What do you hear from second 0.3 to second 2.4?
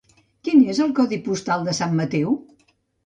Quin és el codi postal de Sant Mateu?